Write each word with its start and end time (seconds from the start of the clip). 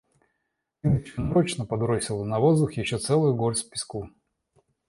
Лидочка 0.81 1.21
нарочно 1.21 1.67
подбросила 1.67 2.23
на 2.23 2.39
воздух 2.39 2.73
ещё 2.73 2.97
целую 2.97 3.35
горсть 3.35 3.69
песку. 3.69 4.09